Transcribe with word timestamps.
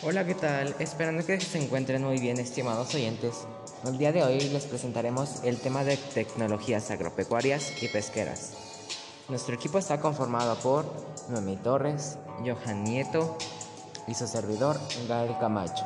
Hola, 0.00 0.24
¿qué 0.24 0.36
tal? 0.36 0.76
Esperando 0.78 1.26
que 1.26 1.40
se 1.40 1.60
encuentren 1.60 2.04
muy 2.04 2.20
bien, 2.20 2.38
estimados 2.38 2.94
oyentes. 2.94 3.48
El 3.84 3.98
día 3.98 4.12
de 4.12 4.22
hoy 4.22 4.38
les 4.38 4.66
presentaremos 4.66 5.42
el 5.42 5.58
tema 5.58 5.82
de 5.82 5.96
tecnologías 5.96 6.92
agropecuarias 6.92 7.82
y 7.82 7.88
pesqueras. 7.88 8.52
Nuestro 9.28 9.56
equipo 9.56 9.76
está 9.76 9.98
conformado 10.00 10.54
por 10.60 10.84
Noemí 11.30 11.56
Torres, 11.56 12.16
Johan 12.46 12.84
Nieto 12.84 13.36
y 14.06 14.14
su 14.14 14.28
servidor 14.28 14.78
Gael 15.08 15.36
Camacho, 15.40 15.84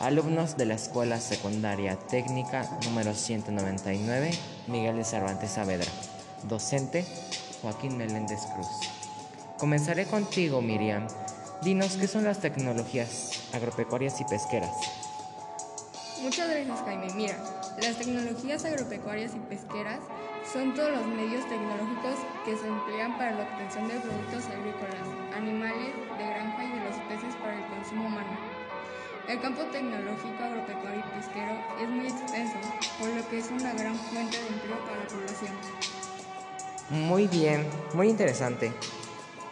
alumnos 0.00 0.58
de 0.58 0.66
la 0.66 0.74
Escuela 0.74 1.18
Secundaria 1.18 1.98
Técnica 1.98 2.78
número 2.84 3.14
199 3.14 4.32
Miguel 4.66 4.96
de 4.96 5.04
Cervantes 5.04 5.52
Saavedra, 5.52 5.90
docente 6.42 7.06
Joaquín 7.62 7.96
Meléndez 7.96 8.40
Cruz. 8.54 8.68
Comenzaré 9.56 10.04
contigo, 10.04 10.60
Miriam. 10.60 11.06
Dinos 11.62 11.98
qué 12.00 12.08
son 12.08 12.24
las 12.24 12.40
tecnologías 12.40 13.50
agropecuarias 13.52 14.18
y 14.22 14.24
pesqueras. 14.24 14.70
Muchas 16.22 16.48
gracias, 16.48 16.80
Jaime. 16.86 17.12
Mira, 17.14 17.36
las 17.82 17.96
tecnologías 17.96 18.64
agropecuarias 18.64 19.32
y 19.34 19.38
pesqueras 19.40 20.00
son 20.50 20.74
todos 20.74 20.90
los 20.90 21.06
medios 21.06 21.46
tecnológicos 21.50 22.16
que 22.46 22.56
se 22.56 22.66
emplean 22.66 23.16
para 23.18 23.32
la 23.32 23.42
obtención 23.42 23.88
de 23.88 24.00
productos 24.00 24.44
agrícolas, 24.46 25.06
animales, 25.36 25.92
de 26.16 26.24
granja 26.24 26.64
y 26.64 26.70
de 26.70 26.80
los 26.80 26.96
peces 27.08 27.34
para 27.42 27.54
el 27.54 27.66
consumo 27.66 28.06
humano. 28.06 28.38
El 29.28 29.38
campo 29.40 29.62
tecnológico 29.64 30.42
agropecuario 30.42 31.00
y 31.00 31.14
pesquero 31.14 31.52
es 31.78 31.88
muy 31.90 32.06
extenso, 32.06 32.56
por 32.98 33.08
lo 33.10 33.28
que 33.28 33.38
es 33.38 33.50
una 33.50 33.74
gran 33.74 33.94
fuente 33.96 34.38
de 34.38 34.48
empleo 34.48 34.78
para 34.86 34.96
la 34.96 35.06
población. 35.06 35.52
Muy 36.88 37.28
bien, 37.28 37.66
muy 37.92 38.08
interesante. 38.08 38.72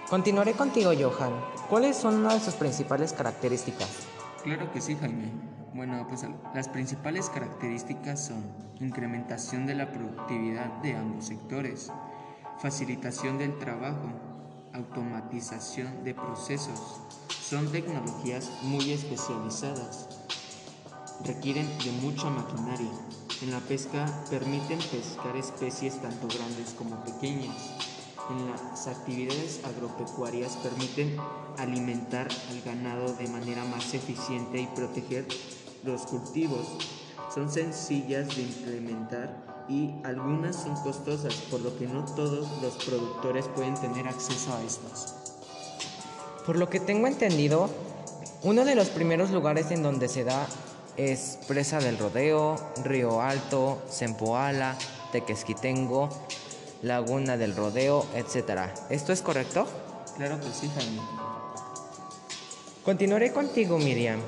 Continuaré 0.09 0.55
contigo, 0.55 0.91
Johan. 0.99 1.35
¿Cuáles 1.69 1.95
son 1.95 2.15
una 2.15 2.33
de 2.33 2.41
sus 2.41 2.55
principales 2.55 3.13
características? 3.13 4.07
Claro 4.43 4.73
que 4.73 4.81
sí, 4.81 4.97
Jaime. 4.97 5.31
Bueno, 5.75 6.07
pues 6.09 6.25
las 6.55 6.67
principales 6.67 7.29
características 7.29 8.29
son 8.29 8.43
incrementación 8.81 9.67
de 9.67 9.75
la 9.75 9.93
productividad 9.93 10.69
de 10.81 10.97
ambos 10.97 11.27
sectores, 11.27 11.93
facilitación 12.59 13.37
del 13.37 13.59
trabajo, 13.59 14.09
automatización 14.73 16.05
de 16.05 16.15
procesos. 16.15 17.03
Son 17.43 17.71
tecnologías 17.71 18.51
muy 18.63 18.93
especializadas, 18.93 20.09
requieren 21.23 21.69
de 21.85 21.93
mucha 22.01 22.31
maquinaria. 22.31 22.93
En 23.43 23.51
la 23.51 23.61
pesca 23.61 24.07
permiten 24.31 24.79
pescar 24.79 25.37
especies 25.37 26.01
tanto 26.01 26.29
grandes 26.29 26.75
como 26.79 26.97
pequeñas 27.05 27.98
en 28.31 28.51
las 28.51 28.87
actividades 28.87 29.61
agropecuarias 29.65 30.57
permiten 30.57 31.17
alimentar 31.59 32.29
al 32.51 32.61
ganado 32.63 33.13
de 33.15 33.29
manera 33.29 33.65
más 33.65 33.95
eficiente 33.95 34.61
y 34.61 34.67
proteger 34.67 35.27
los 35.85 36.03
cultivos. 36.03 36.67
Son 37.35 37.51
sencillas 37.51 38.35
de 38.37 38.43
implementar 38.43 39.67
y 39.69 39.95
algunas 40.05 40.57
son 40.57 40.75
costosas, 40.77 41.35
por 41.51 41.61
lo 41.61 41.77
que 41.79 41.87
no 41.87 42.05
todos 42.05 42.63
los 42.63 42.85
productores 42.85 43.47
pueden 43.49 43.75
tener 43.75 44.09
acceso 44.09 44.55
a 44.55 44.63
estas. 44.63 45.15
Por 46.47 46.57
lo 46.57 46.71
que 46.71 46.81
tengo 46.81 47.07
entendido, 47.07 47.69
uno 48.43 48.65
de 48.65 48.75
los 48.75 48.89
primeros 48.89 49.31
lugares 49.31 49.71
en 49.71 49.83
donde 49.83 50.09
se 50.09 50.25
da 50.25 50.47
es 50.97 51.39
Presa 51.47 51.79
del 51.79 51.99
Rodeo, 51.99 52.57
Río 52.85 53.21
Alto, 53.21 53.83
Sempoala, 53.89 54.77
Tequesquitengo 55.13 56.09
Laguna 56.83 57.37
del 57.37 57.57
Rodeo, 57.57 58.07
etc. 58.15 58.71
¿Esto 58.91 59.13
es 59.13 59.23
correcto? 59.23 59.67
Claro 60.17 60.39
que 60.41 60.51
sí, 60.53 60.71
Jaime. 60.75 61.01
Continuaré 62.85 63.33
contigo, 63.33 63.79
Miriam. 63.79 64.21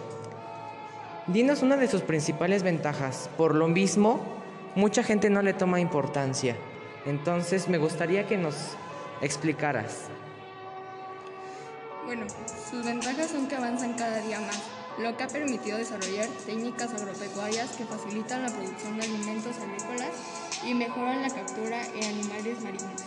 Dinos 1.27 1.63
una 1.63 1.77
de 1.77 1.89
sus 1.89 2.03
principales 2.03 2.63
ventajas. 2.63 3.31
Por 3.37 3.55
lo 3.55 3.69
mismo, 3.69 4.21
mucha 4.75 5.03
gente 5.03 5.31
no 5.31 5.43
le 5.43 5.55
toma 5.55 5.81
importancia. 5.81 6.57
Entonces, 7.07 7.69
me 7.69 7.79
gustaría 7.79 8.27
que 8.27 8.37
nos 8.37 8.55
explicaras. 9.23 10.09
Bueno, 12.05 12.27
sus 12.71 12.85
ventajas 12.85 13.31
son 13.31 13.47
que 13.47 13.57
avanzan 13.57 13.95
cada 13.95 14.19
día 14.21 14.41
más, 14.41 14.61
lo 14.99 15.17
que 15.17 15.23
ha 15.23 15.29
permitido 15.29 15.79
desarrollar 15.79 16.27
técnicas 16.45 16.93
agropecuarias 16.93 17.71
que 17.77 17.85
facilitan 17.85 18.43
la 18.43 18.49
producción 18.49 18.99
de 18.99 19.05
alimentos 19.05 19.30
y 20.71 20.75
mejoran 20.75 21.21
la 21.21 21.31
captura 21.31 21.85
en 21.97 22.05
animales 22.05 22.63
marinos. 22.63 23.03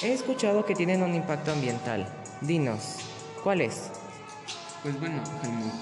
He 0.00 0.12
escuchado 0.12 0.64
que 0.64 0.76
tienen 0.76 1.02
un 1.02 1.14
impacto 1.14 1.50
ambiental. 1.50 2.06
Dinos, 2.40 2.98
¿cuál 3.42 3.62
es? 3.62 3.90
Pues 4.84 4.98
bueno, 5.00 5.20
Jaime, 5.40 5.72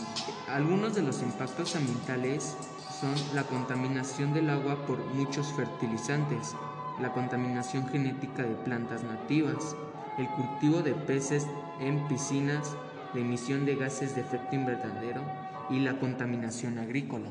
algunos 0.48 0.94
de 0.94 1.02
los 1.02 1.20
impactos 1.20 1.76
ambientales 1.76 2.56
son 2.98 3.14
la 3.34 3.44
contaminación 3.44 4.32
del 4.32 4.48
agua 4.48 4.86
por 4.86 4.98
muchos 5.14 5.52
fertilizantes, 5.52 6.54
la 6.98 7.12
contaminación 7.12 7.86
genética 7.88 8.42
de 8.42 8.54
plantas 8.54 9.02
nativas, 9.04 9.76
el 10.16 10.28
cultivo 10.28 10.80
de 10.80 10.94
peces 10.94 11.46
en 11.78 12.08
piscinas, 12.08 12.74
la 13.12 13.20
emisión 13.20 13.66
de 13.66 13.76
gases 13.76 14.14
de 14.14 14.22
efecto 14.22 14.56
invernadero 14.56 15.22
y 15.68 15.80
la 15.80 15.98
contaminación 15.98 16.78
agrícola. 16.78 17.28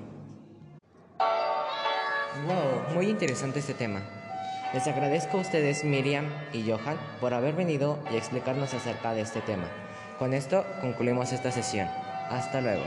Wow, 2.46 2.94
muy 2.94 3.08
interesante 3.08 3.60
este 3.60 3.74
tema. 3.74 4.02
Les 4.74 4.86
agradezco 4.88 5.38
a 5.38 5.42
ustedes, 5.42 5.84
Miriam 5.84 6.28
y 6.54 6.70
Johan, 6.70 6.98
por 7.20 7.34
haber 7.34 7.56
venido 7.56 7.98
y 8.12 8.18
explicarnos 8.18 8.74
acerca 8.74 9.14
de 9.14 9.22
este 9.22 9.42
tema. 9.42 9.68
Con 10.20 10.34
esto 10.34 10.64
concluimos 10.80 11.34
esta 11.34 11.52
sesión. 11.52 11.88
Hasta 12.30 12.62
luego. 12.62 12.84